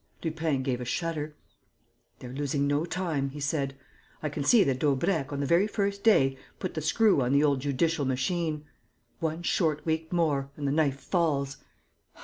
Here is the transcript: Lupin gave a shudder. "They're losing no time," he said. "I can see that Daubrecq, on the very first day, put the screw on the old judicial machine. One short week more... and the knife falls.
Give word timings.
Lupin 0.23 0.63
gave 0.63 0.81
a 0.81 0.85
shudder. 0.85 1.35
"They're 2.17 2.33
losing 2.33 2.65
no 2.65 2.85
time," 2.85 3.29
he 3.29 3.39
said. 3.39 3.75
"I 4.23 4.29
can 4.29 4.43
see 4.43 4.63
that 4.63 4.79
Daubrecq, 4.79 5.31
on 5.31 5.41
the 5.41 5.45
very 5.45 5.67
first 5.67 6.03
day, 6.03 6.39
put 6.57 6.73
the 6.73 6.81
screw 6.81 7.21
on 7.21 7.33
the 7.33 7.43
old 7.43 7.59
judicial 7.61 8.05
machine. 8.05 8.65
One 9.19 9.43
short 9.43 9.85
week 9.85 10.11
more... 10.11 10.49
and 10.57 10.67
the 10.67 10.71
knife 10.71 10.99
falls. 10.99 11.57